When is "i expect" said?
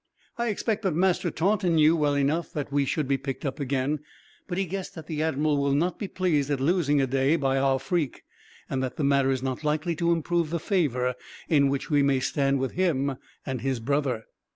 0.39-0.81